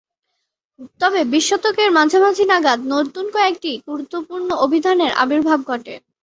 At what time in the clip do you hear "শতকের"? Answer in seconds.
1.49-1.89